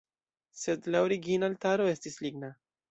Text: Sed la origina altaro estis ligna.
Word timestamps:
Sed 0.61 0.89
la 0.95 1.03
origina 1.11 1.49
altaro 1.53 1.89
estis 1.95 2.21
ligna. 2.27 2.55